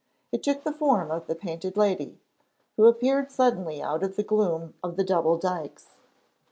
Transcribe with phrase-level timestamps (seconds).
[0.31, 2.17] It took the form of the Painted Lady,
[2.75, 5.89] who appeared suddenly out of the gloom of the Double Dykes.